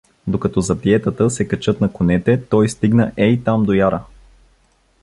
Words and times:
Докато 0.27 0.61
заптиетата 0.61 1.29
се 1.29 1.47
качат 1.47 1.81
на 1.81 1.91
конете, 1.93 2.43
той 2.49 2.69
стигна 2.69 3.11
ей 3.17 3.43
там 3.43 3.65
до 3.65 3.73
яра. 3.73 4.03